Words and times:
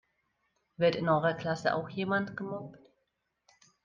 Wird 0.77 0.95
in 0.95 1.09
eurer 1.09 1.35
Klasse 1.35 1.75
auch 1.75 1.87
jemand 1.87 2.35
gemobbt? 2.35 2.79